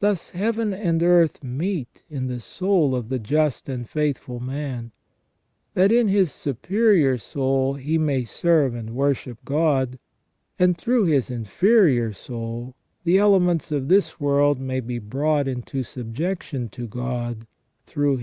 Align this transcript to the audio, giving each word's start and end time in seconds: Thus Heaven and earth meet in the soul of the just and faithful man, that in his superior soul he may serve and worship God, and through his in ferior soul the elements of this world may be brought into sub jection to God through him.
Thus 0.00 0.30
Heaven 0.30 0.72
and 0.74 1.00
earth 1.00 1.44
meet 1.44 2.02
in 2.10 2.26
the 2.26 2.40
soul 2.40 2.92
of 2.92 3.08
the 3.08 3.20
just 3.20 3.68
and 3.68 3.88
faithful 3.88 4.40
man, 4.40 4.90
that 5.74 5.92
in 5.92 6.08
his 6.08 6.32
superior 6.32 7.18
soul 7.18 7.74
he 7.74 7.96
may 7.96 8.24
serve 8.24 8.74
and 8.74 8.96
worship 8.96 9.38
God, 9.44 10.00
and 10.58 10.76
through 10.76 11.04
his 11.04 11.30
in 11.30 11.44
ferior 11.44 12.12
soul 12.12 12.74
the 13.04 13.18
elements 13.18 13.70
of 13.70 13.86
this 13.86 14.18
world 14.18 14.58
may 14.58 14.80
be 14.80 14.98
brought 14.98 15.46
into 15.46 15.84
sub 15.84 16.16
jection 16.16 16.68
to 16.72 16.88
God 16.88 17.46
through 17.86 18.16
him. 18.16 18.22